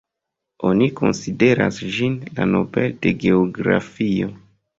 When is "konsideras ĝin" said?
0.99-2.15